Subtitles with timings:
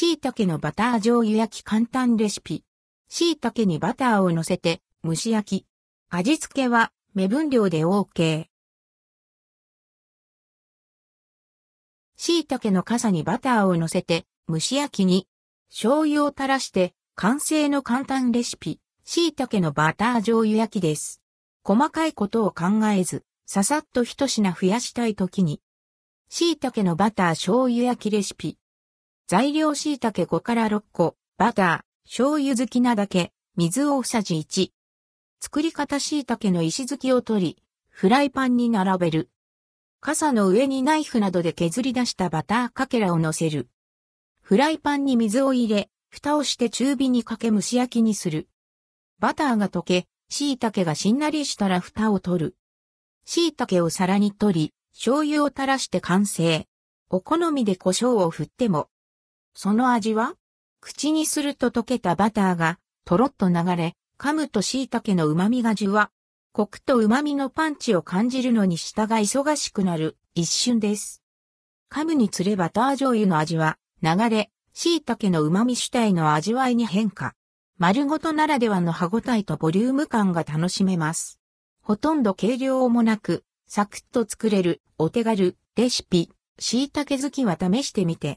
[0.00, 2.62] 椎茸のバター醤油焼き簡単レシピ。
[3.08, 5.66] 椎茸にバターを乗せて蒸し焼き。
[6.08, 8.44] 味付けは目分量で OK。
[12.14, 15.26] 椎茸の傘にバターを乗せて蒸し焼きに
[15.68, 18.78] 醤油を垂らして完成の簡単レシピ。
[19.02, 21.20] 椎茸のバター醤油焼きです。
[21.64, 25.60] 細かいことを考えず、ささっと一品増やしたいときに。
[26.28, 28.58] 椎茸のバター醤油焼きレシピ。
[29.30, 34.70] 材料椎茸5から6個、バター、醤油好きなだけ、水大さじ1。
[35.38, 39.30] 作り方椎茸の石突きを取り、フライパンに並べる。
[40.00, 43.68] 傘の上にナイフなどで削り出したバターかけらを乗せる。
[44.40, 48.48] フライパンに水を入れ、蓋をして中火にかけ蒸し焼きにする。
[49.18, 52.56] バターが溶け、椎茸がしんなりしたら蓋を取る。
[53.26, 56.66] 椎茸を皿に取り、醤油を垂らして完成。
[57.10, 58.88] お好みで胡椒を振っても。
[59.60, 60.34] その味は？
[60.80, 66.12] 口にすると溶けたバターがとろっと流れ、噛むと椎茸の旨味がじゅわ。
[66.52, 71.24] コクと旨味のパンチを感じるのに舌が忙しくなる一瞬です。
[71.90, 77.34] 噛むにつれバター醤油の味は流れ、椎茸の旨味主体の味わいに変化。
[77.78, 81.40] 丸ごとならではの歯ごたえとボリューム感が楽しめます。
[81.82, 88.36] ほとんど計量もなく、サクッと作れるお手軽レシピ、椎茸好きは試してみて